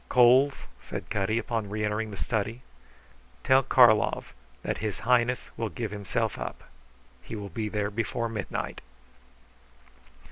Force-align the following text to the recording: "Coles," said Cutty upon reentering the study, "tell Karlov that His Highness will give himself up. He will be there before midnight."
"Coles," 0.09 0.65
said 0.81 1.11
Cutty 1.11 1.37
upon 1.37 1.69
reentering 1.69 2.09
the 2.09 2.17
study, 2.17 2.61
"tell 3.43 3.61
Karlov 3.61 4.33
that 4.63 4.79
His 4.79 5.01
Highness 5.01 5.51
will 5.57 5.69
give 5.69 5.91
himself 5.91 6.39
up. 6.39 6.63
He 7.21 7.35
will 7.35 7.49
be 7.49 7.69
there 7.69 7.91
before 7.91 8.27
midnight." 8.27 8.81